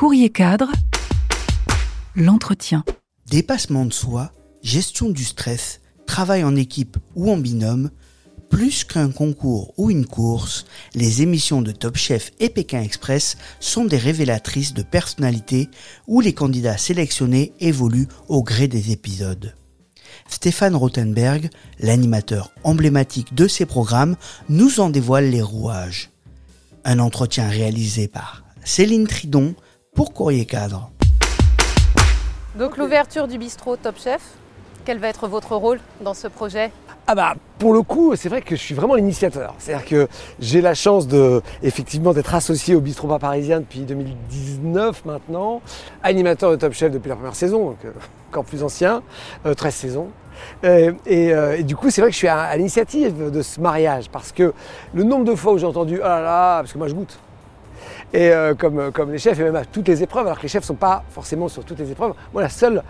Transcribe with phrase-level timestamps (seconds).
[0.00, 0.72] Courrier cadre,
[2.16, 2.84] l'entretien.
[3.26, 7.90] Dépassement de soi, gestion du stress, travail en équipe ou en binôme,
[8.48, 13.84] plus qu'un concours ou une course, les émissions de Top Chef et Pékin Express sont
[13.84, 15.68] des révélatrices de personnalités
[16.06, 19.54] où les candidats sélectionnés évoluent au gré des épisodes.
[20.30, 24.16] Stéphane Rothenberg, l'animateur emblématique de ces programmes,
[24.48, 26.08] nous en dévoile les rouages.
[26.86, 29.54] Un entretien réalisé par Céline Tridon
[30.00, 30.90] pour Courrier Cadre.
[32.54, 34.22] Donc l'ouverture du bistrot Top Chef,
[34.86, 36.72] quel va être votre rôle dans ce projet?
[37.06, 39.54] Ah bah pour le coup, c'est vrai que je suis vraiment l'initiateur.
[39.58, 45.60] C'est-à-dire que j'ai la chance de effectivement d'être associé au bistrot parisien depuis 2019 maintenant,
[46.02, 47.92] animateur de Top Chef depuis la première saison, donc euh,
[48.30, 49.02] encore plus ancien,
[49.44, 50.08] 13 euh, saisons.
[50.64, 54.32] Euh, et, du coup, c'est vrai que je suis à, l'initiative de ce mariage parce
[54.32, 54.54] que
[54.94, 57.18] le nombre de fois où j'ai entendu oh là là, parce que moi je goûte.
[58.12, 60.64] Et comme, comme les chefs, et même à toutes les épreuves, alors que les chefs
[60.64, 62.12] ne sont pas forcément sur toutes les épreuves.
[62.32, 62.82] Moi, la seule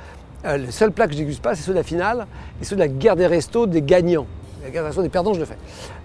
[0.45, 2.27] euh, le seul plat que je pas, c'est ceux de la finale
[2.61, 4.27] et ceux de la guerre des restos des gagnants.
[4.63, 5.59] La guerre des restos des perdants, je le fais.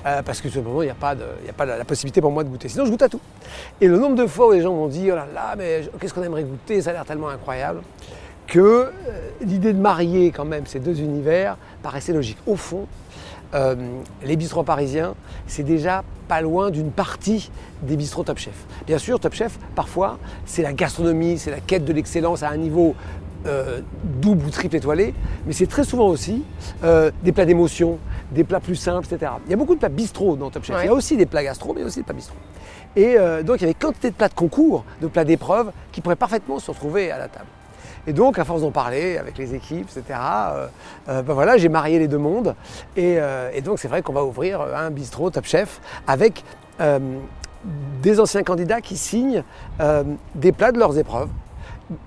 [0.05, 2.43] Euh, parce que ce moment, il n'y a pas, a pas la, possibilité pour moi
[2.43, 2.67] de goûter.
[2.67, 3.21] Sinon, je goûte à tout.
[3.79, 6.13] Et le nombre de fois où les gens m'ont dit Oh là là, mais qu'est-ce
[6.13, 7.81] qu'on aimerait goûter Ça a l'air tellement incroyable
[8.45, 8.91] que euh,
[9.41, 12.37] l'idée de marier quand même ces deux univers paraissait logique.
[12.45, 12.87] Au fond,
[14.23, 15.15] les bistrots parisiens,
[15.47, 17.49] c'est déjà pas loin d'une partie
[17.83, 18.65] des bistrots Top Chef.
[18.85, 22.57] Bien sûr, Top Chef, parfois, c'est la gastronomie, c'est la quête de l'excellence à un
[22.57, 22.95] niveau
[23.45, 23.81] euh,
[24.21, 25.13] double ou triple étoilé,
[25.45, 26.43] mais c'est très souvent aussi
[26.83, 27.99] euh, des plats d'émotion,
[28.31, 29.33] des plats plus simples, etc.
[29.45, 30.75] Il y a beaucoup de plats bistrot dans Top Chef.
[30.81, 32.37] Il y a aussi des plats gastro, mais aussi des plats bistrot.
[32.95, 36.01] Et euh, donc il y avait quantité de plats de concours, de plats d'épreuve, qui
[36.01, 37.45] pourraient parfaitement se retrouver à la table.
[38.07, 40.19] Et donc, à force d'en parler avec les équipes, etc.,
[41.07, 42.55] ben voilà, j'ai marié les deux mondes.
[42.95, 43.17] Et,
[43.53, 46.43] et donc, c'est vrai qu'on va ouvrir un bistrot Top Chef avec
[48.03, 49.43] des anciens candidats qui signent
[50.35, 51.29] des plats de leurs épreuves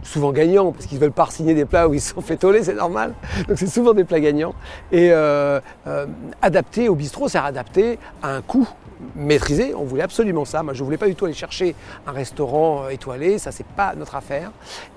[0.03, 2.63] souvent gagnants, parce qu'ils ne veulent pas signer des plats où ils sont fait toller,
[2.63, 3.15] c'est normal.
[3.49, 4.55] Donc c'est souvent des plats gagnants.
[4.93, 6.07] Et euh, euh,
[6.43, 8.69] adapté au bistrot, c'est adapté à un coût
[9.15, 9.75] maîtrisé.
[9.75, 10.63] On voulait absolument ça.
[10.63, 11.75] Moi, je ne voulais pas du tout aller chercher
[12.07, 14.51] un restaurant euh, étoilé, ça, c'est pas notre affaire.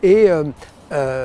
[0.03, 0.27] Et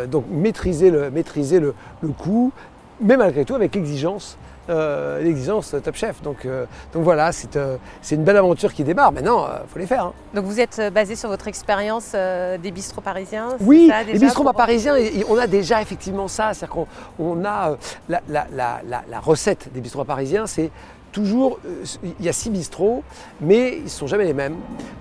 [0.07, 2.53] donc maîtriser le, maîtriser le, le coût,
[3.01, 4.39] mais malgré tout avec exigence
[4.69, 6.23] euh, l'exigence Top Chef.
[6.23, 9.13] Donc, euh, donc voilà, euh, c'est une belle aventure qui démarre.
[9.13, 10.07] Maintenant, il faut les faire.
[10.07, 10.13] Hein.
[10.35, 14.97] Donc vous êtes basé sur votre expérience des bistrots parisiens Oui, les bistrots parisiens,
[15.29, 16.53] on a déjà effectivement ça.
[16.53, 17.77] C'est-à-dire qu'on a
[18.09, 20.71] la, la, la, la, recette des bistrots parisiens, c'est
[21.17, 21.85] toujours, euh,
[22.21, 23.03] il y a six bistrots,
[23.41, 24.57] mais ils ne sont jamais les mêmes.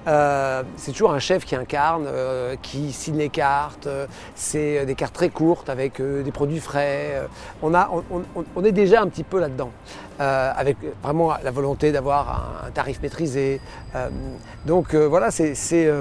[0.07, 3.89] Euh, c'est toujours un chef qui incarne, euh, qui signe les cartes.
[4.33, 7.27] c'est des cartes très courtes avec des produits frais.
[7.61, 7.91] On, a,
[8.55, 9.71] on, est déjà un petit peu là-dedans,
[10.19, 13.59] avec vraiment la volonté d'avoir un, tarif maîtrisé.
[14.65, 15.91] donc voilà, c'est,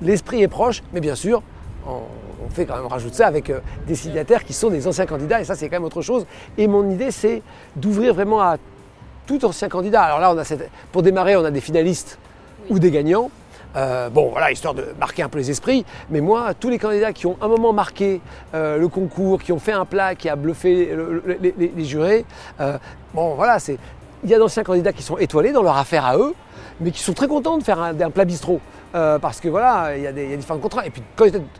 [0.00, 1.42] l'esprit est proche, mais bien sûr,
[1.86, 3.52] on, fait quand même rajouter ça avec
[3.86, 6.26] des signataires qui sont des anciens candidats, et ça c'est quand même autre chose.
[6.58, 7.42] Et mon idée c'est
[7.76, 8.56] d'ouvrir vraiment à
[9.26, 10.02] tout ancien candidat.
[10.02, 10.44] Alors là, on a
[10.90, 12.18] pour démarrer, on a des finalistes
[12.68, 13.30] ou des gagnants.
[13.74, 15.84] Euh, bon, voilà, histoire de marquer un peu les esprits.
[16.10, 18.20] Mais moi, tous les candidats qui ont un moment marqué
[18.54, 20.94] euh, le concours, qui ont fait un plat qui a bluffé
[21.40, 22.24] les, jurés,
[22.60, 22.78] euh,
[23.14, 23.78] bon, voilà, c'est.
[24.24, 26.32] Il y a d'anciens candidats qui sont étoilés dans leur affaire à eux,
[26.80, 28.60] mais qui sont très contents de faire un, plat bistrot.
[28.92, 30.86] Parce que voilà, il y, a différents contrats.
[30.86, 31.02] Et puis,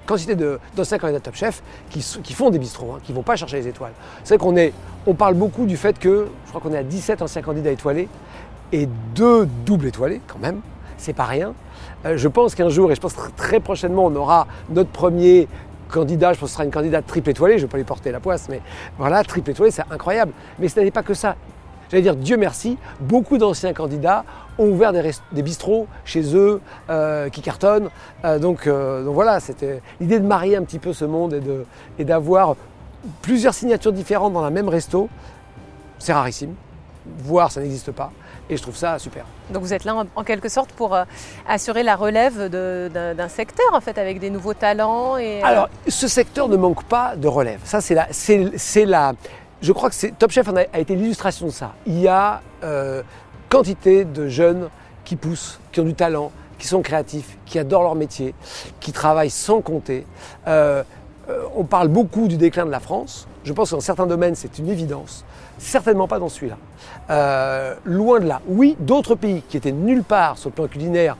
[0.06, 0.36] quantité
[0.76, 2.02] d'anciens candidats Top Chef qui,
[2.34, 3.92] font des bistrots, hein, qui ne vont pas chercher les étoiles.
[4.24, 7.22] C'est vrai qu'on on parle beaucoup du fait que, je crois qu'on est à 17
[7.22, 8.08] anciens candidats étoilés
[8.72, 10.60] et deux doubles étoilés quand même,
[10.96, 11.54] c'est pas rien.
[12.06, 15.48] Euh, je pense qu'un jour, et je pense très prochainement, on aura notre premier
[15.90, 17.84] candidat, je pense que ce sera une candidate triple étoilée, je ne vais pas lui
[17.84, 18.60] porter la poisse, mais
[18.98, 20.32] voilà, triple étoilée, c'est incroyable.
[20.58, 21.36] Mais ce n'est pas que ça.
[21.90, 24.24] J'allais dire, Dieu merci, beaucoup d'anciens candidats
[24.58, 27.90] ont ouvert des, bistrots chez eux euh, qui cartonnent.
[28.24, 31.40] Euh, donc, donc, voilà, c'était l'idée de marier un petit peu ce monde
[31.98, 32.56] et d'avoir
[33.20, 35.08] plusieurs signatures différentes dans la même resto.
[35.98, 36.54] C'est rarissime,
[37.18, 38.10] voire ça n'existe pas.
[38.50, 39.24] Et je trouve ça super.
[39.50, 41.04] Donc vous êtes là en, quelque sorte pour euh,
[41.48, 45.16] assurer la relève d'un secteur en fait avec des nouveaux talents.
[45.16, 47.60] Et, euh, Alors ce secteur ne manque pas de relève.
[47.64, 49.14] Ça c'est la, c'est la.
[49.60, 51.72] Je crois que Top Chef a, été l'illustration de ça.
[51.86, 53.02] Il y a euh,
[53.52, 54.70] quantité de jeunes
[55.04, 58.34] qui poussent, qui ont du talent, qui sont créatifs, qui adorent leur métier,
[58.80, 60.06] qui travaillent sans compter.
[60.46, 63.28] on parle beaucoup du déclin de la France.
[63.44, 65.24] Je pense que dans certains domaines, c'est une évidence.
[65.58, 66.56] Certainement pas dans celui-là.
[67.10, 68.40] Euh, loin de là.
[68.46, 71.16] Oui, d'autres pays qui étaient nulle part sur le plan culinaire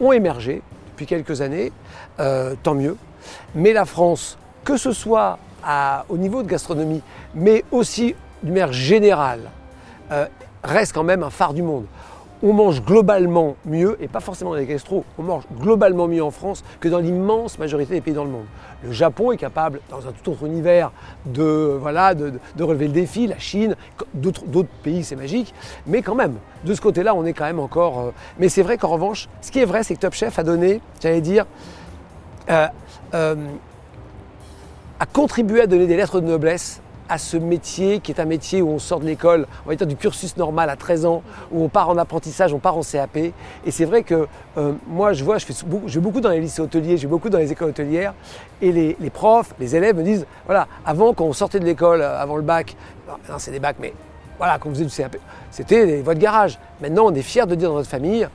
[0.00, 0.62] ont émergé
[0.92, 1.72] depuis quelques années,
[2.20, 2.96] euh, tant mieux.
[3.54, 5.38] Mais la France, que ce soit
[6.10, 7.00] au niveau de gastronomie,
[7.34, 9.50] mais aussi d'une manière générale,
[10.12, 10.26] euh,
[10.64, 11.84] reste quand même un phare du monde.
[12.42, 16.30] on mange globalement mieux, et pas forcément dans les gastro, on mange globalement mieux en
[16.30, 18.44] France que dans l'immense majorité des pays dans le monde.
[18.84, 20.90] Le Japon est capable, dans un tout autre univers,
[21.24, 23.76] de, voilà, de, relever le défi, la Chine,
[24.12, 25.54] d'autres pays c'est magique,
[25.86, 26.34] mais quand même,
[26.64, 28.00] de ce côté-là, on est quand même encore...
[28.00, 30.42] Euh, mais c'est vrai qu'en revanche, ce qui est vrai, c'est que Top Chef a
[30.42, 31.46] donné, j'allais dire,
[32.50, 32.66] euh,
[33.14, 33.36] euh,
[35.00, 38.62] a contribué à donner des lettres de noblesse à ce métier qui est un métier
[38.62, 41.22] où on sort de l'école, on va dire du cursus normal à 13 ans,
[41.52, 43.16] où on part en apprentissage, on part en CAP.
[43.16, 43.32] Et
[43.70, 46.40] c'est vrai que euh, moi, je vois, je, fais beaucoup, je vais beaucoup dans les
[46.40, 48.14] lycées hôteliers, je vais beaucoup dans les écoles hôtelières,
[48.62, 52.20] et les, profs, les élèves me disent, voilà, avant, quand on sortait de l'école, euh,
[52.20, 52.76] avant le bac,
[53.38, 53.92] c'est des bacs, mais
[54.38, 55.16] voilà, quand vous faisait du CAP,
[55.50, 56.58] c'était les voies de garage.
[56.80, 58.28] Maintenant, on est fiers de dire dans notre famille,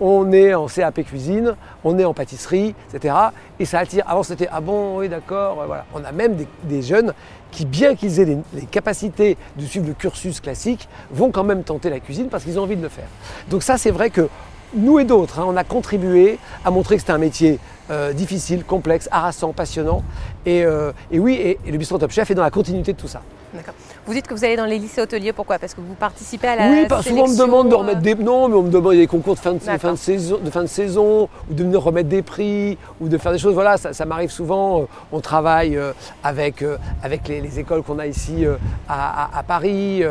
[0.00, 1.54] on est en CAP cuisine,
[1.84, 3.14] on est en pâtisserie, etc.
[3.58, 4.04] Et ça attire.
[4.06, 5.84] Avant, c'était ah bon, oui, d'accord, voilà.
[5.94, 7.12] On a même des, jeunes
[7.50, 11.90] qui, bien qu'ils aient les, capacités de suivre le cursus classique, vont quand même tenter
[11.90, 13.08] la cuisine parce qu'ils ont envie de le faire.
[13.50, 14.28] Donc ça, c'est vrai que
[14.74, 17.58] nous et d'autres, hein, on a contribué à montrer que c'était un métier
[17.90, 20.02] euh, difficile, complexe, harassant, passionnant.
[20.44, 23.08] Et, euh, oui, et, et, le bistrot Top Chef est dans la continuité de tout
[23.08, 23.22] ça.
[23.54, 23.74] D'accord.
[24.08, 25.58] Vous dites que vous allez dans les lycées hôteliers, pourquoi?
[25.58, 28.14] Parce que vous participez à la Oui, parce souvent on me demande de remettre des...
[28.14, 31.28] Non, mais on me demande des concours de fin de, saison, de fin de saison,
[31.50, 33.52] ou de venir remettre des prix, ou de faire des choses.
[33.52, 34.80] Voilà, ça, m'arrive souvent.
[34.80, 35.92] Euh, on travaille euh,
[36.24, 38.46] avec, euh, avec les, écoles qu'on a ici
[38.88, 40.02] à, Paris.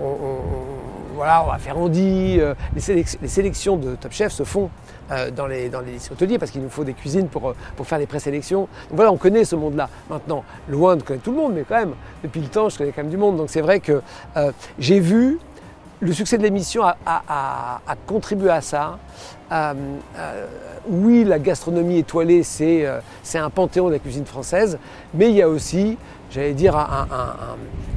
[0.00, 0.04] On,
[1.14, 2.40] voilà, on va faire Andy.
[2.74, 4.68] Les, les sélections de Top Chef se font
[5.10, 7.56] euh, dans, les, dans les lycées hôteliers parce qu'il nous faut des cuisines pour, euh,
[7.76, 8.60] pour faire les présélections.
[8.60, 9.90] Donc voilà, on connaît ce monde-là.
[10.08, 12.90] Maintenant, loin de connaître tout le monde, mais quand même, depuis le temps, je connais
[12.90, 13.36] quand même du monde.
[13.36, 14.00] Donc c'est vrai que
[14.38, 15.38] euh, j'ai vu
[16.00, 18.98] le succès de l'émission a, contribué à ça.
[20.88, 22.86] oui, la gastronomie étoilée, c'est
[23.34, 24.78] un panthéon de la cuisine française,
[25.12, 25.96] mais il y a aussi,
[26.30, 27.06] j'allais dire, un,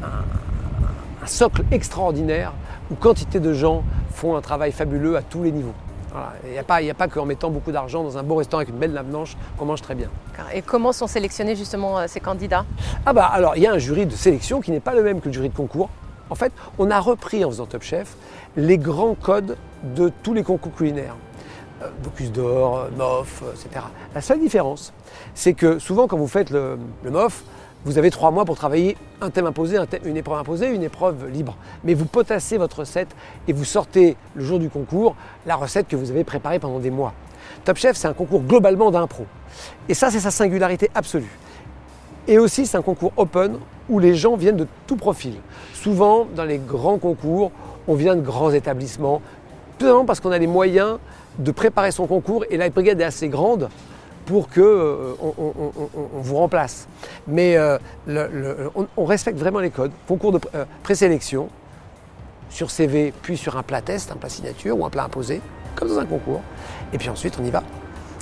[0.04, 2.54] un, socle extraordinaire
[2.92, 5.74] où quantité de gens font un travail fabuleux à tous les niveaux.
[6.46, 8.80] Il n'y a pas, pas qu'en mettant beaucoup d'argent dans un beau restaurant avec une
[8.80, 10.10] belle lame blanche qu'on mange très bien.
[10.54, 12.66] Et comment sont sélectionnés justement euh, ces candidats?
[13.06, 15.20] Ah bah alors il y a un jury de sélection qui n'est pas le même
[15.20, 15.90] que le jury de concours.
[16.30, 18.16] En fait, on a repris en faisant Top Chef
[18.56, 21.16] les grands codes de tous les concours culinaires.
[21.84, 23.86] Euh, Bocuse d'or, euh, MOF, etc.
[24.16, 24.94] La seule différence,
[25.36, 27.44] c'est que souvent quand vous faites le, le MOF,
[27.86, 31.56] vous avez trois mois pour travailler un thème imposé, une épreuve imposée, une épreuve libre.
[31.84, 33.16] Mais vous potassez votre recette
[33.48, 35.16] et vous sortez le jour du concours
[35.46, 37.14] la recette que vous avez préparée pendant des mois.
[37.64, 39.26] Top Chef, c'est un concours globalement d'impro.
[39.88, 41.32] Et ça, c'est sa singularité absolue.
[42.28, 43.58] Et aussi, c'est un concours open
[43.90, 45.36] où les gens viennent de tout profil.
[45.74, 47.52] Souvent, dans les grands concours,
[47.88, 49.22] on vient de grands établissements,
[49.78, 50.98] tout simplement parce qu'on a les moyens
[51.40, 53.70] de préparer son concours et la brigade est assez grande
[54.28, 56.88] pour qu'on euh, on, vous remplace.
[57.28, 57.80] Mais euh,
[58.96, 59.92] on, respecte vraiment les codes.
[60.08, 61.50] Concours de euh, présélection,
[62.50, 65.42] sur CV, puis sur un plat test, un plat signature ou un plat imposé,
[65.76, 66.42] comme dans un concours.
[66.94, 67.64] Et puis ensuite, on y va.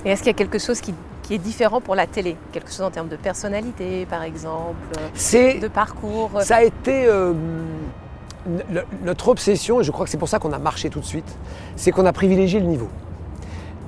[0.06, 0.94] Et est-ce qu'il y a quelque chose qui,
[1.32, 2.38] est différent pour la télé?
[2.52, 6.30] Quelque chose en termes de personnalité, par exemple De parcours?
[6.42, 7.10] Ça a été
[9.04, 11.36] notre obsession, et je crois que c'est pour ça qu'on a marché tout de suite,
[11.76, 12.90] c'est qu'on a privilégié le niveau.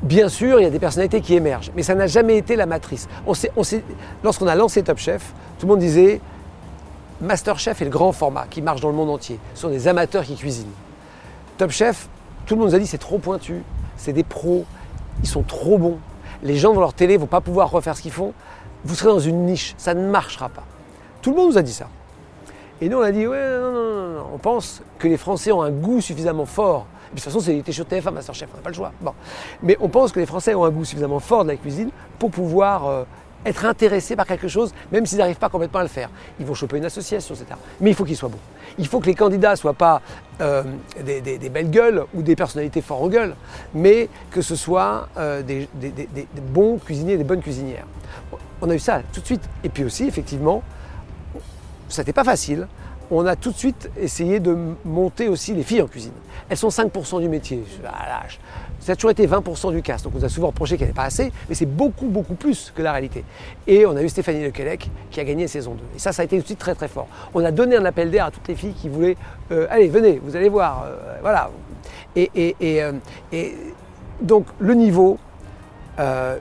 [0.04, 2.66] Bien sûr, il y a des personnalités qui émergent, mais ça n'a jamais été la
[2.66, 3.08] matrice.
[4.24, 6.22] lorsqu'on a lancé Top Chef, tout le monde disait
[7.20, 9.40] Master Chef est le grand format qui marche dans le monde entier.
[9.56, 10.68] Ce sont des amateurs qui cuisinent.
[11.58, 12.10] Top Chef,
[12.46, 13.64] tout le monde nous a dit c'est trop pointu,
[13.98, 14.66] c'est des pros,
[15.24, 15.98] ils sont trop bons.
[16.44, 18.34] Les gens dans leur télé ne vont pas pouvoir refaire ce qu'ils font.
[18.86, 20.64] Vous serez dans une niche, ça ne marchera pas.
[21.24, 21.88] Tout le monde nous a dit ça.
[22.80, 24.26] Et nous, on a dit ouais, non, non, non.
[24.36, 27.86] On pense que les Français ont un goût suffisamment fort de toute façon, c'était sur
[27.86, 28.92] TF1, Masterchef, on n'a pas le choix.
[29.02, 29.14] Bon.
[29.64, 32.32] Mais on pense que les Français ont un goût suffisamment fort de la cuisine pour
[32.32, 33.04] pouvoir euh,
[33.46, 36.10] être intéressés par quelque chose, même s'ils n'arrivent pas complètement à le faire.
[36.40, 37.52] Ils vont choper une association, etc.
[37.80, 38.40] Mais il faut qu'ils soient bons.
[38.78, 40.02] Il faut que les candidats ne soient pas
[40.42, 40.64] euh,
[41.04, 43.36] des, belles gueules ou des personnalités fort en gueule,
[43.74, 45.68] mais que ce soit euh, des,
[46.54, 47.86] bons cuisiniers des bonnes cuisinières.
[48.62, 49.48] On a eu ça tout de suite.
[49.64, 50.62] Et puis aussi, effectivement,
[51.90, 52.68] ça n'était pas facile
[53.10, 56.12] on a tout de suite essayé de monter aussi les filles en cuisine.
[56.50, 57.64] Elles sont 5% du métier.
[58.80, 60.06] Ça a toujours été 20% du cast.
[60.06, 62.72] Donc on nous a souvent reproché qu'elle n'est pas assez, mais c'est beaucoup, beaucoup plus
[62.76, 63.24] que la réalité.
[63.66, 65.80] Et on a eu Stéphanie Lequelec qui a gagné saison 2.
[65.96, 67.08] Et ça, ça a été tout de suite très, très fort.
[67.34, 69.18] On a donné un appel d'air à toutes les filles qui voulaient
[69.52, 70.86] euh, Allez, venez, vous allez voir.
[70.86, 71.50] Euh, voilà.
[72.18, 72.94] Euh,
[73.32, 73.56] et,
[74.22, 75.20] donc le niveau,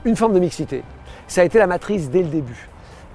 [0.04, 0.82] une forme de mixité,
[1.28, 2.68] ça a été la matrice dès le début.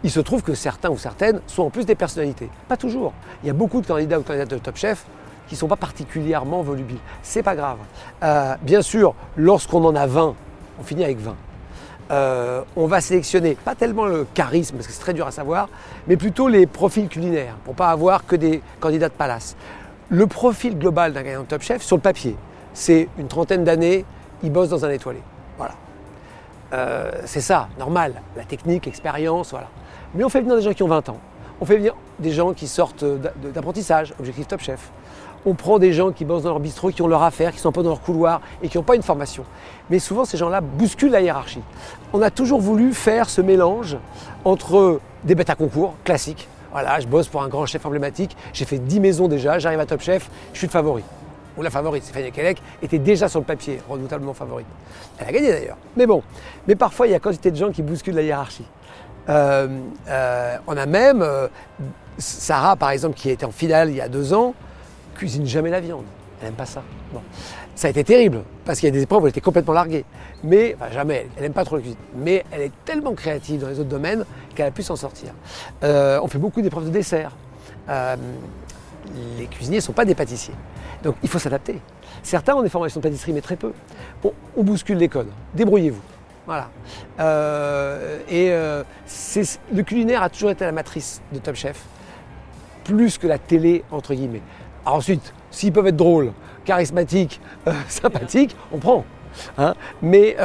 [0.04, 2.50] Il se trouve que certains ou certaines sont en plus des personnalités.
[2.68, 3.14] Pas toujours.
[3.44, 5.06] Il y a beaucoup de candidats ou candidates de Top Chef
[5.48, 7.00] qui ne sont pas particulièrement volubiles.
[7.22, 7.78] C'est pas grave.
[8.24, 10.36] Euh, bien sûr, lorsqu'on en a 20,
[10.80, 11.36] on finit avec 20.
[12.12, 15.70] Euh, on va sélectionner pas tellement le charisme, parce que c'est très dur à savoir,
[16.08, 19.56] mais plutôt les profils culinaires, pour pas avoir que des candidats de palace.
[20.10, 22.36] Le profil global d'un gagnant de Top Chef, sur le papier,
[22.74, 24.04] c'est une trentaine d'années,
[24.44, 25.20] il bosse dans un étoilé.
[25.58, 25.74] Voilà.
[26.74, 28.22] Euh, c'est ça, normal.
[28.36, 29.68] La technique, l'expérience, voilà.
[30.14, 31.18] Mais on fait venir des gens qui ont 20 ans.
[31.62, 33.06] On fait venir des gens qui sortent
[33.54, 34.92] d'apprentissage, objectif Top Chef.
[35.46, 37.72] On prend des gens qui bossent dans leur bistrot, qui ont leur affaire, qui sont
[37.72, 39.44] pas dans leur couloir et qui n'ont pas une formation.
[39.90, 41.62] Mais souvent, ces gens-là bousculent la hiérarchie.
[42.14, 43.98] On a toujours voulu faire ce mélange
[44.44, 46.48] entre des bêtes à concours classiques.
[46.72, 49.86] Voilà, je bosse pour un grand chef emblématique, j'ai fait 10 maisons déjà, j'arrive à
[49.86, 51.04] Top Chef, je suis le favori.
[51.58, 54.68] Ou la favorite, Stéphanie Kelec était déjà sur le papier, redoutablement favorite.
[55.18, 55.78] Elle a gagné d'ailleurs.
[55.98, 56.24] Mais bon,
[56.68, 58.66] mais parfois il y a quantité de gens qui bousculent la hiérarchie.
[59.30, 59.68] Euh,
[60.08, 61.48] euh, on a même euh,
[62.18, 64.54] Sarah, par exemple, qui était en finale il y a deux ans,
[65.16, 66.06] cuisine jamais la viande.
[66.40, 66.82] Elle n'aime pas ça.
[67.76, 70.06] Ça a été terrible, parce qu'il y a des épreuves où elle était complètement larguée.
[70.44, 72.00] Mais, enfin jamais, elle n'aime pas trop la cuisine.
[72.16, 74.26] Mais elle est tellement créative dans les autres domaines
[74.56, 75.34] qu'elle a pu s'en sortir.
[75.82, 77.36] on fait beaucoup d'épreuves de dessert.
[77.88, 80.56] les cuisiniers ne sont pas des pâtissiers.
[81.04, 81.80] Donc il faut s'adapter.
[82.24, 83.72] Certains ont des formations de pâtisserie, mais très peu.
[84.24, 85.30] on bouscule les codes.
[85.54, 86.11] Débrouillez-vous.
[86.52, 86.68] Voilà.
[87.22, 88.84] Euh, et euh,
[89.74, 91.82] le culinaire a toujours été la matrice de Top Chef,
[92.84, 94.42] plus que la télé, entre guillemets.
[94.86, 96.34] ensuite, s'ils peuvent être drôles,
[96.66, 99.06] charismatiques, euh, sympathiques, on prend.
[99.58, 99.76] Hein.
[100.02, 100.36] Mais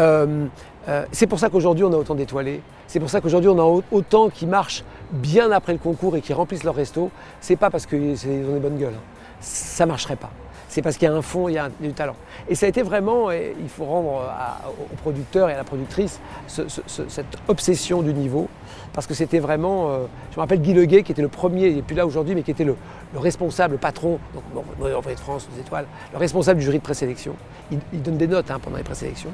[1.10, 2.62] c'est pour ça qu'aujourd'hui on a autant d'étoilés.
[2.86, 6.32] C'est pour ça qu'aujourd'hui on a autant qui marchent bien après le concours et qui
[6.32, 7.10] remplissent leur resto.
[7.40, 8.94] C'est pas parce qu'ils ont des bonnes gueules.
[8.94, 9.40] Hein.
[9.40, 10.30] Ça marcherait pas
[10.76, 12.16] c'est parce qu'il y a un fond, il y a, du talent.
[12.50, 14.30] Et ça a été vraiment, il faut rendre
[14.78, 18.46] au producteur et à la productrice cette obsession du niveau,
[18.92, 19.98] parce que c'était vraiment, euh,
[20.32, 22.42] je me rappelle Guy Leguet qui était le premier, il n'est plus là aujourd'hui, mais
[22.42, 22.76] qui était le,
[23.14, 27.36] responsable, le patron, donc bon, de France, les étoiles, le responsable du jury de présélection.
[27.72, 29.32] Il, donne des notes hein, pendant les présélections,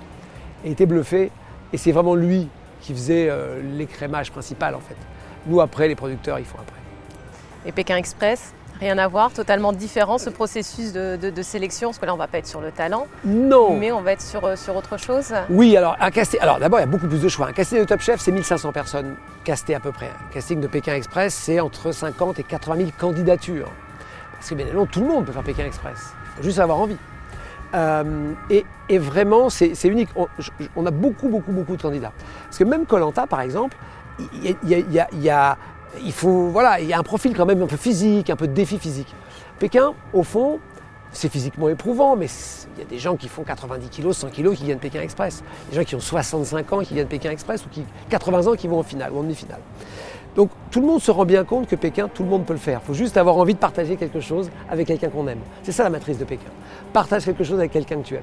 [0.64, 1.32] et il était bluffé,
[1.72, 2.48] et c'est vraiment lui
[2.82, 4.96] qui faisait euh, l'écrémage principal en fait.
[5.48, 6.78] Nous après, les producteurs, ils font après.
[7.66, 12.14] Et Pékin Express, Rien à voir, totalement différent ce processus de, sélection, parce que là
[12.14, 13.06] on va pas être sur le talent.
[13.24, 13.76] Non.
[13.76, 15.32] Mais on va être sur, euh, sur autre chose.
[15.50, 16.40] Oui, alors un casting.
[16.40, 17.46] Alors d'abord il y a beaucoup plus de choix.
[17.46, 20.06] Un casting de Top Chef, c'est 1500 personnes castées à peu près.
[20.06, 23.70] Un casting de Pékin Express, c'est entre 50 et 80 000 candidatures.
[24.32, 26.14] Parce que bien évidemment, tout le monde peut faire Pékin Express.
[26.24, 26.96] Il faut juste avoir envie.
[27.74, 30.08] Euh, et, vraiment, c'est unique.
[30.74, 32.12] On, a beaucoup, beaucoup, beaucoup de candidats.
[32.46, 33.76] Parce que même Colanta, par exemple,
[34.18, 35.56] il y a
[36.04, 38.48] il faut, voilà, il y a un profil quand même un peu physique, un peu
[38.48, 39.14] de défi physique.
[39.58, 40.58] Pékin, au fond,
[41.12, 42.26] c'est physiquement éprouvant, mais
[42.76, 45.44] il y a des gens qui font 90 kg, 100 kg qui viennent Pékin Express.
[45.70, 48.66] Des gens qui ont 65 ans qui viennent Pékin Express ou qui 80 ans qui
[48.66, 49.60] vont en finale ou en demi-finale.
[50.34, 52.58] Donc tout le monde se rend bien compte que Pékin, tout le monde peut le
[52.58, 52.80] faire.
[52.82, 55.40] Il faut juste avoir envie de partager quelque chose avec quelqu'un qu'on aime.
[55.62, 56.48] C'est ça la matrice de Pékin.
[56.94, 58.22] Partage quelque chose avec quelqu'un que tu aimes.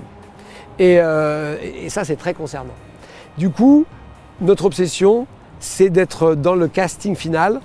[0.79, 2.73] Et, euh, et ça, c'est très concernant.
[3.37, 3.85] Du coup,
[4.41, 5.27] notre obsession,
[5.59, 7.61] c'est d'être dans le casting final,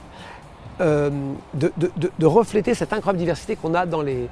[0.81, 1.11] euh,
[1.55, 4.29] de, refléter cette incroyable diversité qu'on a dans les,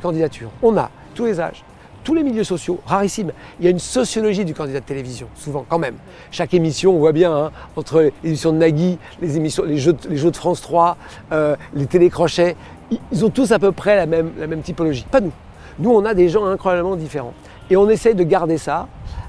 [0.00, 0.50] candidatures.
[0.62, 1.62] On a tous les âges,
[2.02, 3.32] tous les milieux sociaux, rarissime.
[3.60, 5.94] Il y a une sociologie du candidat de télévision, souvent quand même.
[6.30, 9.96] Chaque émission, on voit bien, hein, entre les émissions de Nagui, les, émissions, les, jeux,
[10.08, 10.96] les jeux de France 3,
[11.32, 12.56] euh, les télécrochets,
[13.12, 15.06] ils ont tous à peu près la même, la même typologie.
[15.08, 15.32] Pas nous.
[15.78, 17.34] Nous, on a des gens incroyablement différents.
[17.70, 18.88] Et on essaye de garder ça.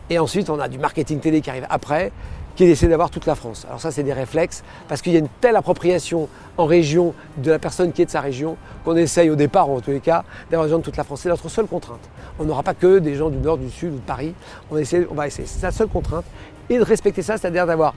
[0.09, 2.11] Et ensuite, on a du marketing télé qui arrive après
[2.59, 3.65] qui essaie d'avoir toute la France.
[3.69, 7.51] Alors ça, c'est des réflexes, parce qu'il y a une telle appropriation en région de
[7.51, 10.25] la personne qui est de sa région, qu'on essaye au départ, en tous les cas,
[10.51, 11.21] d'avoir des de toute la France.
[11.21, 12.01] C'est notre seule contrainte.
[12.37, 14.33] On n'aura pas que des gens du nord, du sud ou de Paris.
[14.69, 15.47] On va essayer.
[15.47, 16.25] C'est la seule contrainte.
[16.69, 17.93] Et de respecter ça, c'est-à-dire d'avoir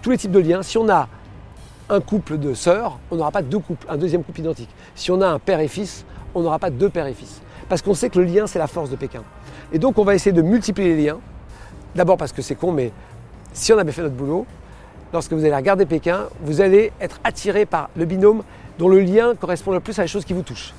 [0.00, 0.62] tous les types de liens.
[0.62, 1.08] Si on a
[1.88, 4.70] un couple de sœurs, on n'aura pas deux couples, un deuxième couple identique.
[4.94, 6.04] Si on a un père et fils,
[6.36, 7.42] on n'aura pas deux pères et fils.
[7.68, 9.24] Parce qu'on sait que le lien, c'est la force de Pékin.
[9.72, 11.18] Et donc, on va essayer de multiplier les liens.
[11.96, 12.92] D'abord parce que c'est con, mais
[13.54, 14.46] si on avait fait notre boulot,
[15.12, 18.42] lorsque vous allez regarder Pékin, vous allez être attiré par le binôme
[18.78, 20.74] dont le lien correspond le plus à la chose qui vous touche.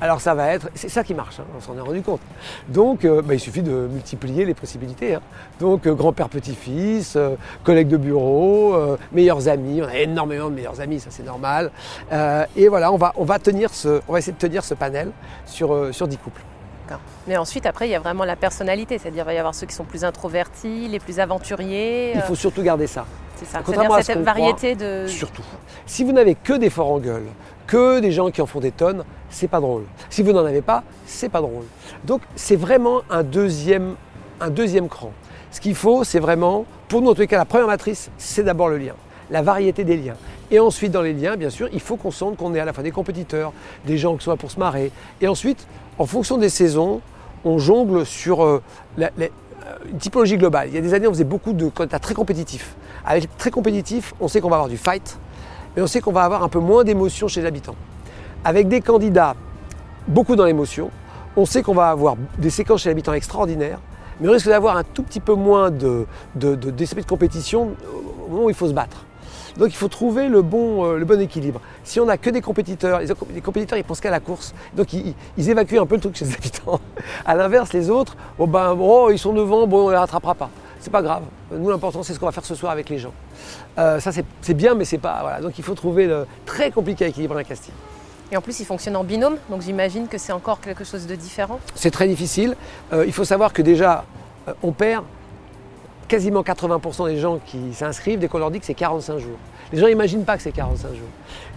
[0.00, 2.20] Alors ça va être, c'est ça qui marche, hein, on s'en est rendu compte.
[2.68, 5.14] Donc euh, bah, il suffit de multiplier les possibilités.
[5.14, 5.20] Hein.
[5.60, 8.74] Donc euh, grand-père, petit-fils, euh, collègues de bureau,
[9.12, 11.70] meilleurs amis, on a énormément de meilleurs amis, ça c'est normal.
[12.56, 15.12] et voilà, on va, tenir ce, essayer de tenir ce panel
[15.46, 16.42] sur, sur 10 couples.
[17.26, 19.66] Mais ensuite, après, il y a vraiment la personnalité, c'est-à-dire qu'il va y avoir ceux
[19.66, 22.12] qui sont plus introvertis, les plus aventuriers.
[22.14, 23.06] Il faut surtout garder ça.
[23.36, 25.06] C'est ça, c'est-à-dire cette variété de...
[25.06, 25.42] Surtout.
[25.86, 27.26] Si vous n'avez que des forts en gueule,
[27.66, 29.84] que des gens qui en font des tonnes, c'est pas drôle.
[30.10, 31.64] Si vous n'en avez pas, c'est pas drôle.
[32.04, 33.96] Donc c'est vraiment un deuxième,
[34.40, 35.12] un deuxième cran.
[35.50, 38.42] Ce qu'il faut, c'est vraiment, pour nous en tous les cas, la première matrice, c'est
[38.42, 38.94] d'abord le lien,
[39.32, 40.14] la variété des liens.
[40.50, 42.74] Et ensuite, dans les liens, bien sûr, il faut qu'on sente qu'on est à la
[42.74, 43.52] fois des compétiteurs,
[43.86, 44.92] des gens qui sont pour se marrer.
[45.22, 45.66] Et ensuite,
[45.98, 47.00] en fonction des saisons,
[47.44, 48.62] on jongle sur euh,
[49.00, 49.08] euh,
[49.90, 50.68] une typologie globale.
[50.68, 52.76] Il y a des années, on faisait beaucoup de candidats très compétitifs.
[53.06, 55.18] Avec très compétitif, on sait qu'on va avoir du fight,
[55.74, 57.74] mais on sait qu'on va avoir un peu moins d'émotion chez les habitants.
[58.44, 59.34] Avec des candidats
[60.06, 60.90] beaucoup dans l'émotion,
[61.36, 63.80] on sait qu'on va avoir des séquences chez l'habitant extraordinaires,
[64.20, 67.70] mais on risque d'avoir un tout petit peu moins de, de compétition
[68.26, 69.06] au moment où il faut se battre.
[69.56, 71.60] Donc il faut trouver le bon, euh, le bon équilibre.
[71.84, 74.92] Si on n'a que des compétiteurs, les, les compétiteurs ils pensent qu'à la course, donc
[74.92, 76.80] ils, ils, évacuent un peu le truc chez les habitants.
[77.24, 80.50] À l'inverse, les autres, oh ben, oh, ils sont devant, bon, on les rattrapera pas.
[80.80, 81.22] C'est pas grave.
[81.52, 83.12] Nous l'important c'est ce qu'on va faire ce soir avec les gens.
[83.78, 85.40] Euh, ça c'est bien, mais c'est pas voilà.
[85.40, 87.74] Donc il faut trouver le très compliqué à équilibrer un casting.
[88.32, 91.14] Et en plus, il fonctionne en binôme, donc j'imagine que c'est encore quelque chose de
[91.14, 91.60] différent.
[91.74, 92.56] C'est très difficile.
[92.92, 94.06] Euh, il faut savoir que déjà,
[94.62, 95.04] on perd
[96.08, 99.38] quasiment 80% des gens qui s'inscrivent dès qu'on leur dit que c'est 45 jours.
[99.72, 101.08] Les gens n'imaginent pas que c'est 45 jours.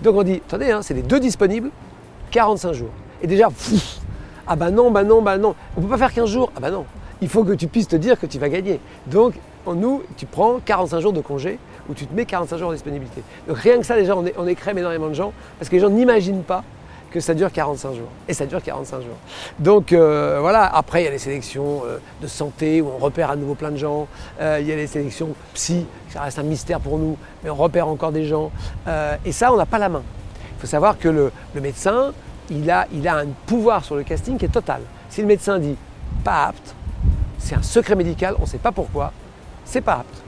[0.03, 1.69] Donc on dit, attendez, hein, c'est les deux disponibles,
[2.31, 2.89] 45 jours.
[3.21, 3.49] Et déjà,
[4.47, 5.55] ah bah non, bah non, bah non.
[5.75, 6.51] On ne peut pas faire 15 jours.
[6.55, 6.85] Ah bah non.
[7.21, 8.79] Il faut que tu puisses te dire que tu vas gagner.
[9.07, 9.35] Donc,
[9.65, 11.57] en nous, tu prends 45 jours de congé
[11.89, 13.23] où tu te mets 45 jours en disponibilité.
[13.47, 15.81] Donc rien que ça, déjà, on, est, on écrème énormément de gens parce que les
[15.81, 16.63] gens n'imaginent pas
[17.15, 18.10] que ça dure 45 jours.
[18.27, 19.15] Et ça dure 45 jours.
[19.57, 23.31] Donc euh, voilà, après il y a les sélections euh, de santé où on repère
[23.31, 24.10] à nouveau plein de gens.
[24.41, 27.55] Euh, il y a les sélections psy, ça reste un mystère pour nous, mais on
[27.55, 28.51] repère encore des gens.
[29.24, 30.03] Et ça, on n'a pas la main.
[30.57, 32.12] Il faut savoir que le, médecin,
[32.50, 34.81] il a, un pouvoir sur le casting qui est total.
[35.10, 35.77] Si le médecin dit
[36.25, 36.75] pas apte,
[37.38, 39.13] c'est un secret médical, on ne sait pas pourquoi,
[39.63, 40.22] c'est pas apte.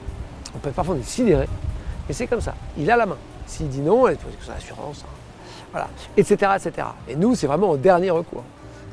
[0.56, 2.54] On peut parfois décider, mais c'est comme ça.
[2.78, 3.18] Il a la main.
[3.46, 5.17] S'il dit non, il faut son assurance, hein.
[5.72, 6.88] Voilà, etc., etc.
[7.08, 8.44] Et nous, c'est vraiment au dernier recours.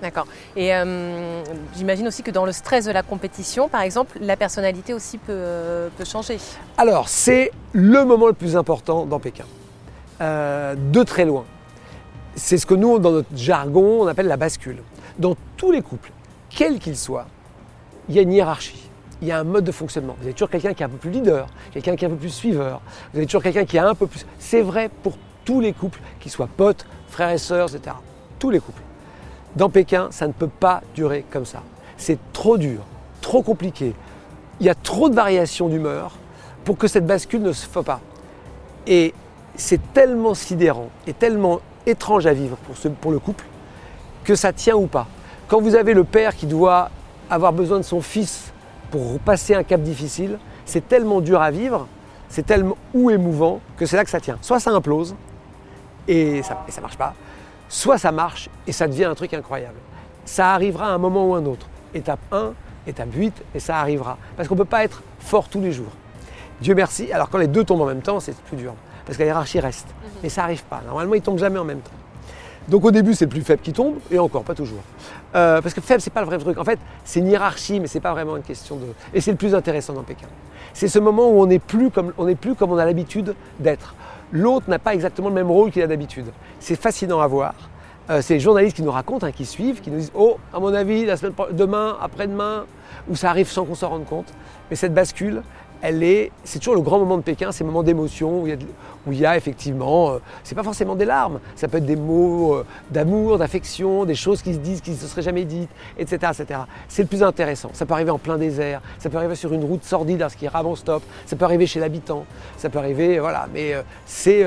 [0.01, 0.27] D'accord.
[0.55, 1.41] Et euh,
[1.75, 5.31] j'imagine aussi que dans le stress de la compétition, par exemple, la personnalité aussi peut,
[5.31, 6.37] euh, peut changer.
[6.77, 9.45] Alors, c'est le moment le plus important dans Pékin,
[10.21, 11.45] euh, de très loin.
[12.35, 14.83] C'est ce que nous, dans notre jargon, on appelle la bascule.
[15.17, 16.11] Dans tous les couples,
[16.49, 17.27] quels qu'ils soient,
[18.09, 18.89] il y a une hiérarchie
[19.21, 20.15] il y a un mode de fonctionnement.
[20.19, 22.17] Vous avez toujours quelqu'un qui est un peu plus leader, quelqu'un qui est un peu
[22.17, 24.25] plus suiveur, vous avez toujours quelqu'un qui est un peu plus.
[24.39, 27.95] C'est vrai pour tous les couples, qu'ils soient potes, frères et sœurs, etc.
[28.39, 28.81] Tous les couples.
[29.55, 31.61] Dans Pékin, ça ne peut pas durer comme ça.
[31.95, 32.81] C'est trop dur,
[33.21, 33.93] trop compliqué.
[34.59, 36.17] Il y a trop de variations d'humeur
[36.65, 38.01] pour que cette bascule ne se fasse pas.
[38.87, 39.13] Et
[39.55, 42.57] c'est tellement sidérant et tellement étrange à vivre
[43.01, 43.45] pour, le couple
[44.23, 45.07] que ça tient ou pas.
[45.47, 46.89] Quand vous avez le père qui doit
[47.29, 48.51] avoir besoin de son fils
[48.91, 51.87] pour passer un cap difficile, c'est tellement dur à vivre,
[52.27, 54.37] c'est tellement ou émouvant que c'est là que ça tient.
[54.41, 55.15] Soit ça implose
[56.07, 57.13] et ça ne marche pas,
[57.69, 59.77] soit ça marche et ça devient un truc incroyable.
[60.25, 61.67] Ça arrivera à un moment ou un autre.
[61.93, 62.53] Étape 1,
[62.87, 64.17] étape 8 et ça arrivera.
[64.35, 65.91] Parce qu'on ne peut pas être fort tous les jours.
[66.61, 67.11] Dieu merci.
[67.11, 68.73] Alors quand les deux tombent en même temps, c'est plus dur.
[69.05, 69.87] Parce que la hiérarchie reste.
[70.23, 70.81] Mais ça n'arrive pas.
[70.85, 71.91] Normalement, ils ne tombent jamais en même temps.
[72.67, 74.79] Donc au début, c'est le plus faible qui tombe, et encore, pas toujours.
[75.35, 76.57] Euh, parce que faible, c'est pas le vrai truc.
[76.57, 78.87] En fait, c'est une hiérarchie, mais c'est pas vraiment une question de.
[79.13, 80.27] Et c'est le plus intéressant dans Pékin.
[80.73, 83.35] C'est ce moment où on n'est plus comme on n'est plus comme on a l'habitude
[83.59, 83.93] d'être.
[84.31, 86.25] L'autre n'a pas exactement le même rôle qu'il a d'habitude.
[86.59, 87.53] C'est fascinant à voir.
[88.09, 90.59] Euh, c'est les journalistes qui nous racontent, hein, qui suivent, qui nous disent Oh, à
[90.59, 92.65] mon avis, la semaine demain, après-demain,
[93.09, 94.31] où ça arrive sans qu'on s'en rende compte.
[94.69, 95.41] Mais cette bascule,
[96.43, 100.11] c'est toujours le grand moment de Pékin, ces moments d'émotion où il y a, effectivement,
[100.11, 104.15] euh, c'est pas forcément des larmes, ça peut être des mots euh, d'amour, d'affection, des
[104.15, 106.61] choses qui se disent, qui ne se seraient jamais dites, etc., etc.
[106.87, 107.69] C'est le plus intéressant.
[107.73, 110.37] Ça peut arriver en plein désert, ça peut arriver sur une route sordide, à ce
[110.37, 112.25] qui bon stop, ça peut arriver chez l'habitant,
[112.57, 113.47] ça peut arriver, voilà.
[113.53, 114.45] Mais euh, c'est,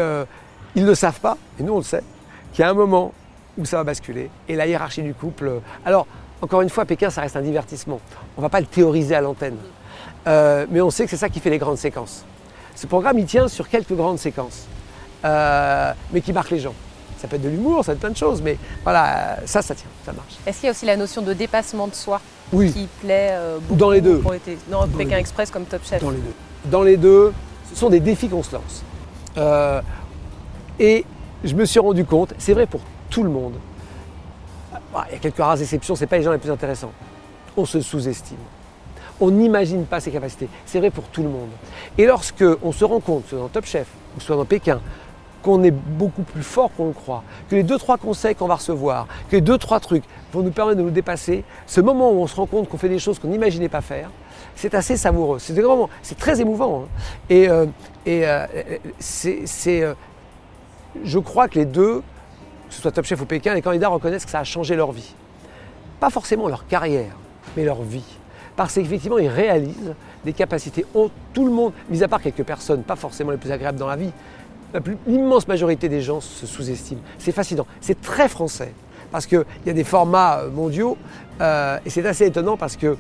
[0.75, 2.03] ils ne savent pas, et nous on le sait,
[2.53, 3.13] qu'il y a un moment
[3.57, 5.61] où ça va basculer et la hiérarchie du couple.
[5.85, 6.07] alors,
[6.41, 8.01] encore une fois, Pékin, ça reste un divertissement.
[8.37, 9.57] On ne va pas le théoriser à l'antenne.
[10.27, 12.25] Euh, mais on sait que c'est ça qui fait les grandes séquences.
[12.75, 14.67] Ce programme, il tient sur quelques grandes séquences,
[15.25, 16.75] euh, mais qui marquent les gens.
[17.19, 19.75] Ça peut être de l'humour, ça peut être plein de choses, mais voilà, ça, ça
[19.75, 20.35] tient, ça marche.
[20.47, 22.21] Est-ce qu'il y a aussi la notion de dépassement de soi
[22.53, 22.73] oui.
[22.73, 24.19] qui plaît euh, beaucoup Dans les deux.
[24.19, 26.35] Pour les dans, dans Pékin Express comme Top Chef Dans les deux.
[26.67, 27.33] Dans les deux,
[27.71, 28.85] ce sont des défis qu'on se lance.
[29.37, 29.81] Euh,
[30.79, 31.05] et
[31.43, 32.81] je me suis rendu compte, c'est vrai pour
[33.11, 33.55] tout le monde,
[34.93, 36.93] bah, il y a quelques rares exceptions, ce pas les gens les plus intéressants.
[37.57, 38.39] On se sous-estime
[39.21, 40.49] on n'imagine pas ses capacités.
[40.67, 41.51] C'est vrai pour tout le monde.
[41.97, 44.81] Et lorsque on se rend compte, soit dans Top Chef ou soit dans Pékin,
[45.43, 48.57] qu'on est beaucoup plus fort qu'on le croit, que les deux trois conseils qu'on va
[48.57, 52.21] recevoir, que les deux trois trucs vont nous permettre de nous dépasser, ce moment où
[52.21, 54.11] on se rend compte qu'on fait des choses qu'on n'imaginait pas faire,
[54.57, 55.39] c'est assez savoureux.
[55.39, 55.55] C'est
[56.03, 56.83] c'est très émouvant.
[56.83, 56.89] Hein.
[57.31, 57.67] Et, euh,
[58.09, 58.47] euh,
[58.99, 59.95] c'est, euh,
[61.05, 62.01] je crois que les deux,
[62.69, 64.93] que ce soit Top Chef ou Pékin, les candidats reconnaissent que ça a changé leur
[64.93, 65.15] vie.
[66.01, 67.17] Pas forcément leur carrière,
[67.57, 68.18] mais leur vie
[68.59, 69.95] parce qu'effectivement, ils réalisent
[70.25, 70.85] des capacités.
[71.33, 73.95] tout le monde, mis à part quelques personnes, pas forcément les plus agréables dans la
[73.95, 74.11] vie,
[75.07, 77.01] l'immense majorité des gens se sous-estiment.
[77.19, 77.69] C'est fascinant.
[77.81, 78.75] C'est très français.
[79.13, 80.99] Parce qu'il y a des formats euh, mondiaux,
[81.41, 82.97] euh, et c'est assez étonnant parce que,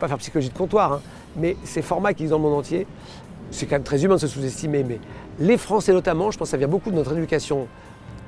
[0.00, 1.02] pas faire psychologie de comptoir, hein,
[1.36, 2.86] mais ces formats qui existent dans le monde entier,
[3.50, 4.98] c'est quand même très humain de se sous-estimer, mais
[5.38, 7.68] les Français notamment, je pense que ça vient beaucoup de notre éducation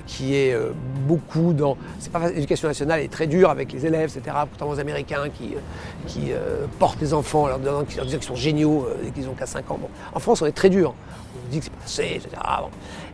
[0.08, 0.70] qui est euh,
[1.06, 1.76] beaucoup dans.
[2.00, 4.36] C'est pas l'éducation nationale est très dure avec les élèves, etc.
[4.48, 5.58] Pourtant aux Américains qui, euh,
[6.06, 9.46] qui euh, portent les enfants en leur disant qu'ils sont géniaux et qu'ils ont qu'à
[9.46, 9.78] 5 ans.
[9.80, 9.88] Bon.
[10.14, 10.94] En France, on est très dur.
[11.36, 12.30] On dit que c'est pas assez, etc.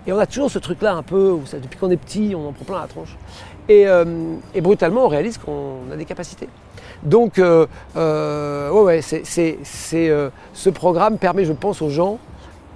[0.07, 2.65] Et on a toujours ce truc-là un peu, depuis qu'on est petit, on en prend
[2.65, 3.17] plein la tronche.
[3.69, 3.87] Et,
[4.55, 6.49] et brutalement, on réalise qu'on a des capacités.
[7.03, 12.19] Donc, ouais, ouais, c'est, ce programme permet, je pense, aux gens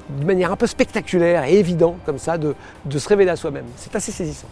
[0.09, 2.55] de manière un peu spectaculaire et évidente comme ça de,
[2.90, 3.66] se révéler à soi-même.
[3.77, 4.49] C'est assez saisissant.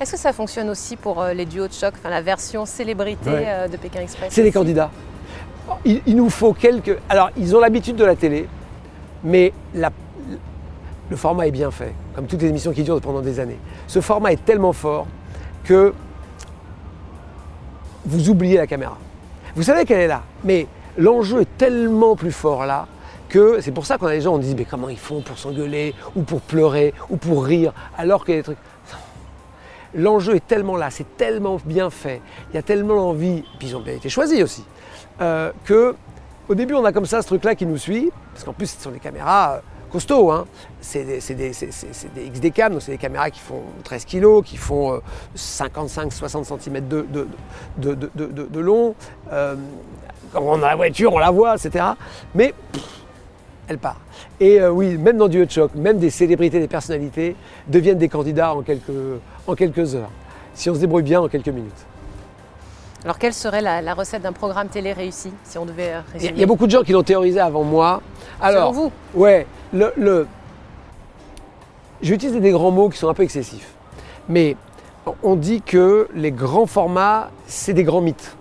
[0.00, 3.30] Est-ce que ça fonctionne aussi pour euh, les duos de choc, enfin la version célébrité
[3.30, 4.90] euh, de Pékin Express C'est les candidats.
[5.84, 6.98] Il, nous faut quelques.
[7.08, 8.48] Alors, ils ont l'habitude de la télé,
[9.22, 13.58] mais le format est bien fait, comme toutes les émissions qui durent pendant des années.
[13.86, 15.06] Ce format est tellement fort
[15.64, 15.92] que
[18.04, 18.96] vous oubliez la caméra.
[19.54, 22.86] Vous savez qu'elle est là, mais l'enjeu est tellement plus fort là
[23.30, 25.38] que c'est pour ça qu'on a des gens, on dit mais comment ils font pour
[25.38, 28.58] s'engueuler, ou pour pleurer, ou pour rire, alors a des trucs.
[29.94, 33.76] L'enjeu est tellement là, c'est tellement bien fait, il y a tellement envie, puis ils
[33.76, 34.64] ont bien été choisis aussi,
[35.20, 35.94] euh, que
[36.48, 38.82] au début on a comme ça ce truc-là qui nous suit, parce qu'en plus ce
[38.82, 40.46] sont des caméras euh, costauds, hein.
[40.80, 45.00] c'est des, des, XD cam, donc c'est des caméras qui font 13 kg, qui font
[45.36, 47.06] 55-60 euh, cm de,
[47.78, 48.94] de, long.
[49.28, 51.84] quand on a la voiture, on la voit, etc.
[52.34, 52.54] Mais
[53.70, 53.96] elle part.
[54.40, 57.36] Et euh, oui, même dans Duo de choc, même des célébrités, des personnalités
[57.68, 58.90] deviennent des candidats en quelques,
[59.46, 60.10] en quelques heures,
[60.54, 61.86] si on se débrouille bien en quelques minutes.
[63.04, 66.40] Alors quelle serait la, recette d'un programme télé réussi, si on devait euh, résumer Il
[66.40, 68.02] y a beaucoup de gens qui l'ont théorisé avant moi.
[68.40, 70.26] Alors, Selon vous Ouais, le, le...
[72.02, 73.72] utiliser des grands mots qui sont un peu excessifs.
[74.28, 74.56] Mais
[75.22, 78.36] on dit que les grands formats, c'est des grands mythes.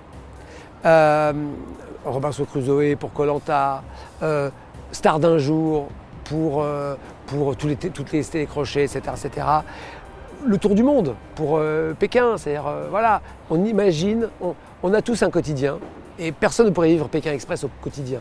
[0.86, 1.34] Euh,
[2.06, 3.84] Robinson Crusoe pour Colanta,
[4.24, 4.50] euh,
[4.92, 5.88] Star d'un jour
[6.30, 6.96] pour, euh,
[7.28, 9.48] pour les, toutes les télécrochets, etc., etc.
[10.46, 14.30] Le tour du monde pour euh, Pékin, c'est-à-dire, euh, voilà, on imagine,
[14.84, 15.80] on, a tous un quotidien
[16.18, 18.20] et personne ne pourrait vivre Pékin Express au quotidien.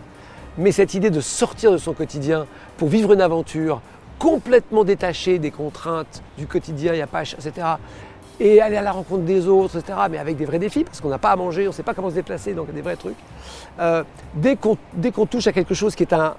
[0.56, 3.80] Mais cette idée de sortir de son quotidien pour vivre une aventure
[4.18, 7.52] complètement détachée des contraintes du quotidien, il n'y a pas, etc.,
[8.40, 11.08] et aller à la rencontre des autres, etc., mais avec des vrais défis, parce qu'on
[11.08, 13.16] n'a pas à manger, on ne sait pas comment se déplacer, donc des vrais trucs.
[14.34, 16.34] dès qu'on touche à quelque chose qui est un,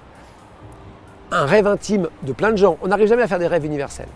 [1.30, 2.78] un rêve intime de plein de gens.
[2.82, 4.08] On n'arrive jamais à faire des rêves universels.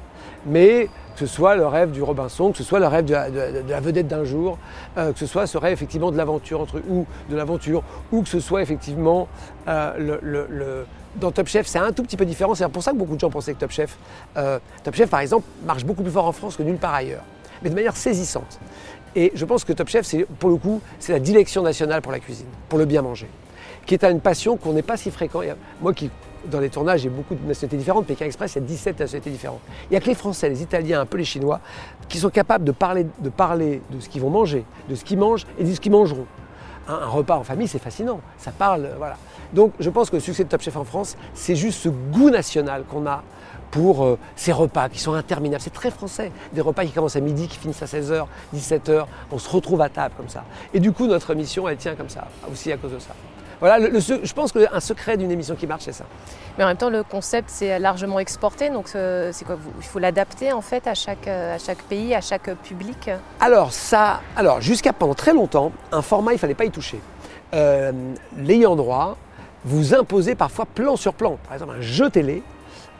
[0.46, 3.80] Mais que ce soit le rêve du Robinson, que ce soit le rêve de la,
[3.80, 4.58] vedette d'un jour,
[4.98, 8.28] euh, que ce soit ce rêve effectivement de l'aventure entre ou de l'aventure, ou que
[8.28, 9.28] ce soit effectivement
[9.68, 12.54] euh, le, dans Top Chef, c'est un tout petit peu différent.
[12.54, 13.96] C'est pour ça que beaucoup de gens pensaient que Top Chef,
[14.36, 17.22] euh, Top Chef par exemple, marche beaucoup plus fort en France que nulle part ailleurs,
[17.62, 18.58] mais de manière saisissante.
[19.14, 22.10] Et je pense que Top Chef, c'est pour le coup, c'est la direction nationale pour
[22.10, 23.28] la cuisine, pour le bien manger,
[23.86, 25.42] qui est une passion qu'on n'est pas si fréquent.
[25.80, 26.10] Moi qui
[26.50, 28.06] dans les tournages, il y a beaucoup de nationalités différentes.
[28.06, 29.60] Pékin Express, il y a 17 nationalités différentes.
[29.84, 31.60] Il n'y a que les Français, les Italiens, un peu les Chinois,
[32.08, 35.18] qui sont capables de parler de, parler de ce qu'ils vont manger, de ce qu'ils
[35.18, 36.26] mangent et de ce qu'ils mangeront.
[36.88, 38.20] Un, repas en famille, c'est fascinant.
[38.36, 39.16] Ça parle, euh, voilà.
[39.52, 42.30] Donc, je pense que le succès de Top Chef en France, c'est juste ce goût
[42.30, 43.22] national qu'on a
[43.70, 45.62] pour euh, ces repas qui sont interminables.
[45.62, 46.30] C'est très français.
[46.52, 49.06] Des repas qui commencent à midi, qui finissent à 16h, 17h.
[49.32, 50.44] On se retrouve à table comme ça.
[50.72, 53.14] Et du coup, notre émission, elle tient comme ça, aussi à cause de ça.
[53.64, 56.04] Voilà, je pense qu'un secret d'une émission qui marche, c'est ça.
[56.58, 59.98] Mais en même temps, le concept, c'est largement exporté, donc euh, c'est quoi Il faut
[59.98, 63.08] l'adapter en fait à chaque, euh, à chaque pays, à chaque public
[63.40, 67.00] Alors, ça, alors jusqu'à pendant très longtemps, un format, il ne fallait pas y toucher.
[67.54, 67.90] Euh,
[68.36, 69.16] L'ayant droit
[69.64, 71.38] vous imposez parfois plan sur plan.
[71.44, 72.42] Par exemple, un jeu télé,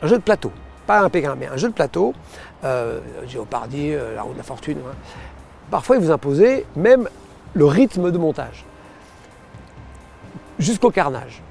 [0.01, 0.51] un jeu de plateau.
[0.87, 2.15] Pas un Pékin, mais un jeu de plateau.
[2.63, 4.79] Euh, Géopardy, La roue de la fortune.
[5.69, 7.07] Parfois, il vous imposez même
[7.53, 8.65] le rythme de montage
[10.59, 11.41] jusqu'au carnage.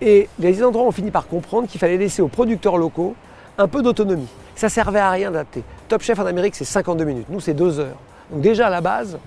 [0.00, 3.14] Et les endroits ont fini par comprendre qu'il fallait laisser aux producteurs locaux
[3.56, 4.28] un peu d'autonomie.
[4.54, 5.64] Ça servait à rien d'adapter.
[5.88, 7.26] Top Chef en Amérique, c'est 52 minutes.
[7.28, 7.96] Nous, c'est 2 heures.
[8.30, 9.18] Donc déjà, à la base,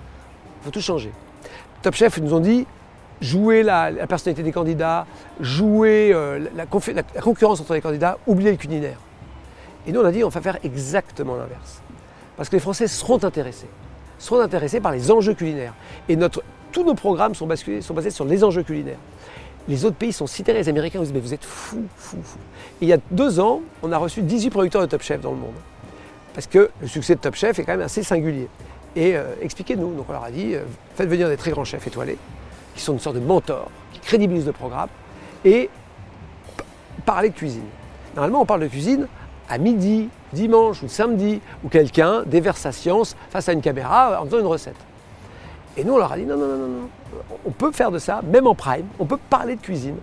[0.60, 1.12] il faut tout changer.
[1.82, 2.66] Top Chef nous ont dit,
[3.20, 5.06] jouer la, personnalité des candidats,
[5.40, 8.98] jouer euh, la, concurrence entre les candidats, oublier le culinaire.
[9.86, 11.82] Et nous, on a dit, on va faire exactement l'inverse.
[12.36, 13.68] Parce que les Français seront intéressés.
[14.18, 15.74] Seront intéressés par les enjeux culinaires.
[16.08, 17.48] Et notre, tous nos programmes sont,
[17.80, 18.98] sont basés sur les enjeux culinaires.
[19.68, 22.38] Les autres pays sont cités, les Américains vous disent mais vous êtes fous, fous, fous.
[22.80, 25.36] il y a deux ans, on a reçu 18 producteurs de Top Chef dans le
[25.36, 25.54] monde.
[26.34, 28.48] Parce que le succès de Top Chef est quand même assez singulier.
[28.96, 29.94] Et euh, expliquez-nous.
[29.94, 30.62] Donc on leur a dit, euh,
[30.96, 32.18] faites venir des très grands chefs étoilés,
[32.74, 34.88] qui sont une sorte de mentors, qui crédibilisent le programme,
[35.44, 35.70] et
[37.04, 37.64] parler de cuisine.
[38.14, 39.06] Normalement, on parle de cuisine
[39.48, 44.26] à midi, dimanche ou samedi, où quelqu'un déverse sa science face à une caméra en
[44.26, 44.76] faisant une recette.
[45.76, 46.88] Et nous, on leur a dit non, non, non, non,
[47.46, 49.96] on peut faire de ça, même en prime, on peut parler de cuisine.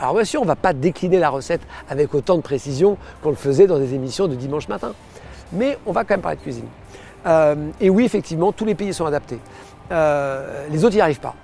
[0.00, 3.30] Alors bien sûr, on ne va pas décliner la recette avec autant de précision qu'on
[3.30, 4.92] le faisait dans des émissions de dimanche matin,
[5.52, 6.68] mais on va quand même parler de cuisine.
[7.80, 9.40] et oui, effectivement, tous les pays sont adaptés.
[9.90, 11.34] les autres n'y arrivent pas.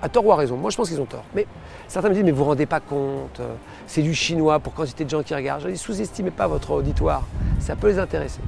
[0.00, 0.56] à tort ou à raison.
[0.56, 1.24] Moi, je pense qu'ils ont tort.
[1.34, 1.46] Mais
[1.88, 3.40] certains me disent, mais vous ne vous rendez pas compte,
[3.86, 5.62] c'est du chinois pour quantité de gens qui regardent.
[5.62, 7.24] Je dis, sous-estimez pas votre auditoire,
[7.60, 8.40] ça peut les intéresser.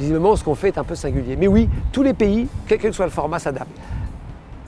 [0.00, 1.36] Visiblement, ce qu'on fait est un peu singulier.
[1.36, 3.68] Mais oui, tous les pays, quel que soit le format, s'adaptent.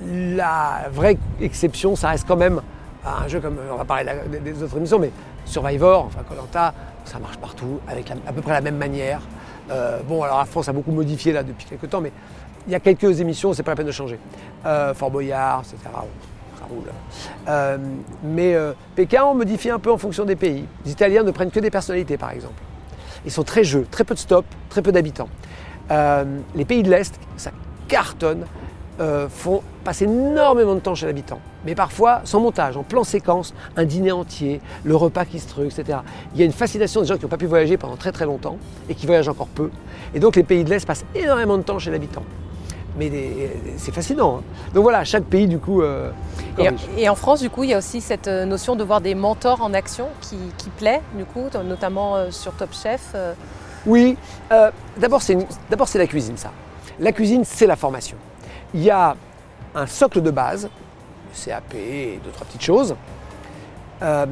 [0.07, 2.61] La vraie exception, ça reste quand même
[3.05, 4.13] un jeu comme, on va parler
[4.45, 5.11] des autres émissions, mais
[5.47, 6.75] Survivor, enfin Colanta,
[7.07, 9.23] ça marche partout, avec à peu près la même manière.
[9.71, 12.13] Euh, bon, alors la France a beaucoup modifié là depuis quelques temps, mais
[12.67, 14.19] il y a quelques émissions, c'est pas la peine de changer.
[14.67, 15.79] Euh, Fort Boyard, etc.
[16.59, 16.85] ça roule.
[17.49, 17.79] Euh,
[18.23, 18.55] mais
[18.95, 20.67] Pékin, on modifie un peu en fonction des pays.
[20.85, 22.61] Les Italiens ne prennent que des personnalités, par exemple.
[23.25, 25.29] Ils sont très jeux, très peu de stops, très peu d'habitants.
[25.91, 27.51] les pays de l'Est, ça
[27.89, 28.45] cartonne.
[29.01, 31.41] Euh, font passer énormément de temps chez l'habitant.
[31.65, 35.73] Mais parfois, sans montage, en plan séquence, un dîner entier, le repas qui se truc,
[35.73, 36.01] etc.
[36.35, 38.27] Il y a une fascination des gens qui n'ont pas pu voyager pendant très très
[38.27, 38.59] longtemps
[38.91, 39.71] et qui voyagent encore peu.
[40.15, 42.23] Et donc les pays de l'Est passent énormément de temps chez l'habitant.
[42.99, 43.11] Mais
[43.79, 44.39] c'est fascinant.
[44.39, 44.43] Hein.
[44.75, 45.83] Donc voilà, chaque pays du coup.
[45.83, 46.11] Euh,
[46.99, 49.15] et, en France, du coup, il y a aussi cette euh, notion de voir des
[49.15, 50.39] mentors en action qui,
[50.77, 53.15] plaît, du coup, notamment sur Top Chef.
[53.87, 54.17] Oui,
[54.99, 56.51] d'abord c'est la cuisine, ça.
[57.01, 58.17] La cuisine, c'est la formation
[58.75, 59.17] il y a
[59.75, 62.95] un socle de base, le CAP et deux, trois petites choses,
[64.03, 64.27] euh,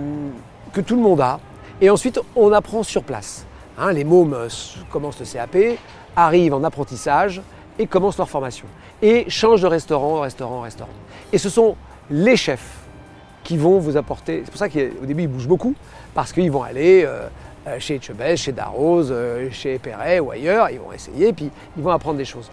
[0.73, 1.41] que tout le monde a.
[1.81, 3.47] Et ensuite, on apprend sur place.
[3.79, 4.37] Hein, les mômes
[4.91, 5.79] commencent le CAP,
[6.17, 7.41] arrivent en apprentissage
[7.81, 8.67] et commencent leur formation.
[9.03, 10.91] Et changent de restaurant en restaurant en restaurant.
[11.33, 11.77] Et ce sont
[12.11, 12.79] les chefs
[13.43, 14.43] qui vont vous apporter.
[14.45, 15.75] C'est pour ça qu'au début, ils bougent beaucoup,
[16.15, 17.29] parce qu'ils vont aller euh,
[17.79, 21.91] chez Etchebest, chez Darroze, euh, chez Perret ou ailleurs, ils vont essayer, puis ils vont
[21.91, 22.51] apprendre des choses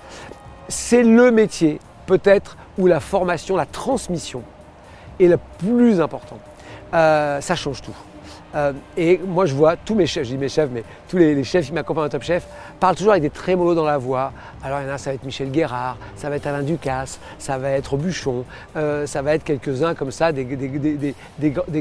[0.67, 4.43] c'est le métier peut-être où la formation, la transmission
[5.19, 6.39] est la plus importante.
[6.93, 7.95] Euh, ça change tout.
[8.57, 11.43] Euh, et moi, je vois tous mes chefs, je dis mes chefs, mais tous les,
[11.43, 12.47] chefs qui m'accompagnent en Top Chef
[12.79, 14.33] parlent toujours avec des trémolos dans la voix.
[14.63, 17.19] Alors, il y en a, ça va être Michel Guérard, ça va être Alain Ducasse,
[17.37, 20.45] ça va être Buchon, euh, ça va être quelques-uns comme ça, des,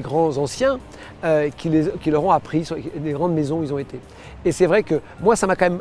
[0.00, 0.78] grands anciens
[1.56, 3.98] qui, les, qui, leur ont appris, sur des grandes maisons où ils ont été.
[4.44, 5.80] Et c'est vrai que moi, ça m'a quand même.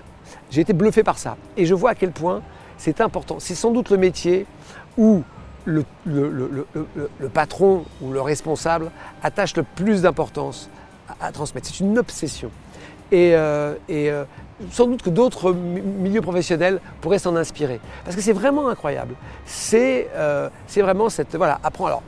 [0.50, 1.36] J'ai été bluffé par ça.
[1.58, 2.42] Et je vois à quel point
[2.78, 3.38] c'est important.
[3.40, 4.46] C'est sans doute le métier
[4.98, 5.24] où
[5.66, 5.84] le,
[7.34, 8.92] patron ou le responsable
[9.24, 10.70] attache le plus d'importance
[11.20, 11.68] à, transmettre.
[11.68, 12.52] C'est une obsession.
[13.12, 14.24] Et, euh, euh,
[14.72, 17.80] sans doute que d'autres milieux professionnels pourraient s'en inspirer.
[18.04, 19.16] Parce que c'est vraiment incroyable.
[19.46, 21.36] C'est euh, vraiment cette...
[21.36, 22.04] Voilà, apprends alors.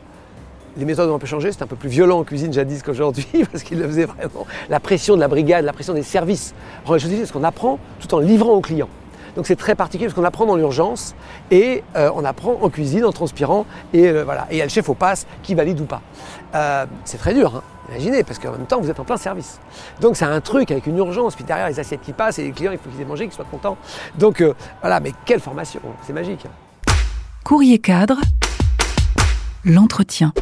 [0.78, 3.26] Les méthodes ont un peu changé, c'est un peu plus violent en cuisine jadis qu'aujourd'hui,
[3.52, 4.46] parce qu'il le faisait vraiment.
[4.70, 6.54] La pression de la brigade, la pression des services
[6.86, 8.90] rend les choses qu'on apprend tout en livrant aux clients.
[9.36, 11.16] Donc c'est très particulier parce qu'on apprend dans l'urgence
[11.52, 14.48] et on apprend en cuisine, en transpirant, et voilà.
[14.50, 16.02] Et il y a le chef au passe qui valide ou pas.
[17.06, 17.77] C'est très dur, hein.
[17.90, 19.60] Imaginez, parce qu'en même temps vous êtes en plein service.
[20.02, 22.52] Donc c'est un truc avec une urgence, puis derrière les assiettes qui passent et les
[22.52, 23.78] clients il faut qu'ils aient mangé, qu'ils soient contents.
[24.18, 24.44] Donc
[24.82, 26.46] voilà, mais quelle formation, c'est magique.
[27.44, 28.18] Courrier cadre,
[29.64, 30.34] l'entretien.